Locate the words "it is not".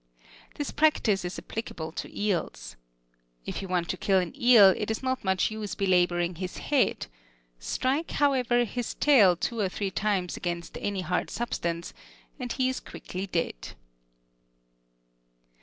4.75-5.23